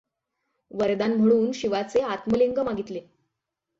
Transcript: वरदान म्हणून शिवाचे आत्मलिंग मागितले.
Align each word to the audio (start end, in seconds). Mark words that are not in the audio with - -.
वरदान 0.71 1.13
म्हणून 1.13 1.51
शिवाचे 1.51 2.01
आत्मलिंग 2.01 2.59
मागितले. 2.59 3.01